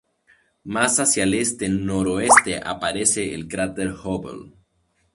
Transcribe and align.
Más 0.63 0.99
hacia 0.99 1.25
el 1.25 1.35
este-noreste 1.35 2.59
aparece 2.65 3.35
el 3.35 3.47
cráter 3.47 3.93
Hubble. 4.03 4.51